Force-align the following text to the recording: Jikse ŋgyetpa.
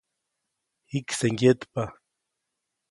Jikse 0.91 1.27
ŋgyetpa. 1.33 1.83